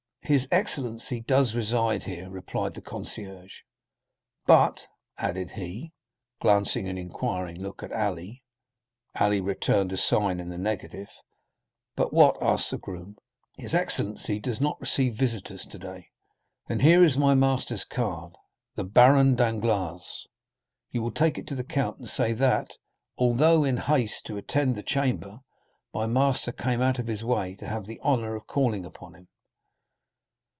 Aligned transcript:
"His 0.23 0.47
excellency 0.49 1.19
does 1.19 1.53
reside 1.53 2.03
here," 2.03 2.29
replied 2.29 2.73
the 2.73 2.81
concierge; 2.81 3.51
"but——" 4.47 4.85
added 5.17 5.51
he, 5.51 5.91
glancing 6.39 6.87
an 6.87 6.97
inquiring 6.97 7.59
look 7.61 7.83
at 7.83 7.91
Ali. 7.91 8.41
Ali 9.19 9.41
returned 9.41 9.91
a 9.91 9.97
sign 9.97 10.39
in 10.39 10.47
the 10.47 10.57
negative. 10.57 11.09
"But 11.97 12.13
what?" 12.13 12.37
asked 12.41 12.71
the 12.71 12.77
groom. 12.77 13.17
"His 13.57 13.73
excellency 13.75 14.39
does 14.39 14.61
not 14.61 14.79
receive 14.79 15.15
visitors 15.17 15.65
today." 15.69 16.07
"Then 16.69 16.79
here 16.79 17.03
is 17.03 17.17
my 17.17 17.35
master's 17.35 17.83
card, 17.83 18.31
the 18.75 18.85
Baron 18.85 19.35
Danglars. 19.35 20.27
You 20.91 21.01
will 21.01 21.11
take 21.11 21.37
it 21.39 21.47
to 21.47 21.55
the 21.55 21.65
count, 21.65 21.97
and 21.99 22.07
say 22.07 22.31
that, 22.31 22.69
although 23.17 23.65
in 23.65 23.75
haste 23.75 24.27
to 24.27 24.37
attend 24.37 24.75
the 24.77 24.83
Chamber, 24.83 25.41
my 25.93 26.05
master 26.05 26.53
came 26.53 26.79
out 26.79 26.99
of 26.99 27.07
his 27.07 27.21
way 27.25 27.53
to 27.55 27.67
have 27.67 27.85
the 27.85 27.99
honor 28.01 28.33
of 28.37 28.47
calling 28.47 28.85
upon 28.85 29.13
him." 29.15 29.27